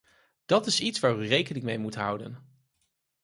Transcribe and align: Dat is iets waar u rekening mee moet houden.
Dat 0.45 0.65
is 0.67 0.79
iets 0.79 0.99
waar 0.99 1.15
u 1.15 1.27
rekening 1.27 1.63
mee 1.65 1.79
moet 1.79 1.95
houden. 1.95 2.59